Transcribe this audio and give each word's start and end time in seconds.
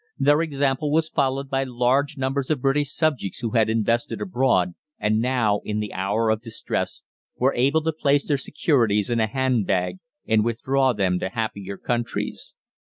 Their 0.17 0.41
example 0.41 0.89
was 0.91 1.09
followed 1.09 1.47
by 1.47 1.63
large 1.63 2.17
numbers 2.17 2.49
of 2.49 2.59
British 2.59 2.91
subjects 2.91 3.37
who 3.37 3.51
had 3.51 3.69
invested 3.69 4.19
abroad, 4.19 4.73
and 4.97 5.21
now, 5.21 5.61
in 5.63 5.79
the 5.79 5.93
hour 5.93 6.31
of 6.31 6.41
distress, 6.41 7.03
were 7.37 7.53
able 7.53 7.83
to 7.83 7.93
place 7.93 8.27
their 8.27 8.39
securities 8.39 9.11
in 9.11 9.19
a 9.19 9.27
handbag 9.27 9.99
and 10.25 10.43
withdraw 10.43 10.93
them 10.93 11.19
to 11.19 11.29
happier 11.29 11.77
countries. 11.77 12.55